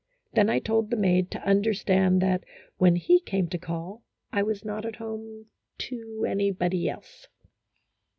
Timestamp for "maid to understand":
0.97-2.23